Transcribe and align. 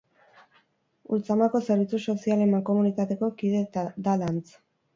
Ultzamako 1.17 1.61
Zerbitzu 1.67 2.01
Sozialen 2.07 2.51
Mankomunitateko 2.57 3.33
kide 3.43 3.65
da 3.81 4.21
Lantz. 4.27 4.45